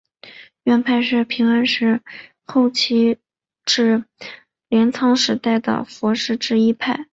[0.63, 2.01] 院派是平安时代
[2.45, 3.19] 后期
[3.65, 4.03] 至
[4.67, 7.05] 镰仓时代的佛师之一派。